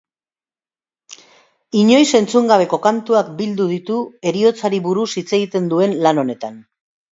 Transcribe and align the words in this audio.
Inoiz 1.81 2.07
entzun 2.21 2.49
gabeko 2.53 2.81
kantuak 2.87 3.31
bildu 3.43 3.69
ditu 3.75 4.01
heriotzari 4.31 4.83
buruz 4.89 5.07
hitz 5.23 5.29
egiten 5.41 5.71
duen 5.77 5.97
lan 6.09 6.27
honetan. 6.27 6.61